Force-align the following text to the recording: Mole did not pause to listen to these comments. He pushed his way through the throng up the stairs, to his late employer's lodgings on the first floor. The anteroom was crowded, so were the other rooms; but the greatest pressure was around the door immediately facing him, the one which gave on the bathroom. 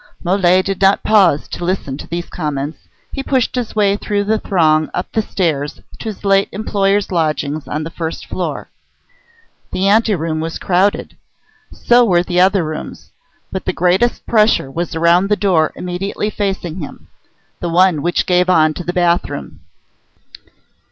Mole 0.23 0.63
did 0.63 0.81
not 0.81 1.03
pause 1.03 1.47
to 1.49 1.63
listen 1.63 1.95
to 1.99 2.07
these 2.07 2.27
comments. 2.27 2.87
He 3.11 3.21
pushed 3.21 3.53
his 3.53 3.75
way 3.75 3.95
through 3.97 4.23
the 4.23 4.39
throng 4.39 4.89
up 4.95 5.11
the 5.11 5.21
stairs, 5.21 5.79
to 5.99 6.05
his 6.05 6.25
late 6.25 6.49
employer's 6.51 7.11
lodgings 7.11 7.67
on 7.67 7.83
the 7.83 7.91
first 7.91 8.25
floor. 8.25 8.71
The 9.71 9.87
anteroom 9.87 10.39
was 10.39 10.57
crowded, 10.57 11.17
so 11.71 12.03
were 12.03 12.23
the 12.23 12.41
other 12.41 12.63
rooms; 12.63 13.11
but 13.51 13.65
the 13.65 13.73
greatest 13.73 14.25
pressure 14.25 14.71
was 14.71 14.95
around 14.95 15.27
the 15.29 15.35
door 15.35 15.71
immediately 15.75 16.31
facing 16.31 16.77
him, 16.77 17.07
the 17.59 17.69
one 17.69 18.01
which 18.01 18.25
gave 18.25 18.49
on 18.49 18.73
the 18.73 18.93
bathroom. 18.93 19.59